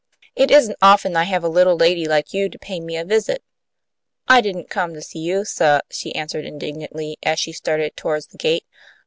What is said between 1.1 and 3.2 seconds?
I have a little lady like you pay me a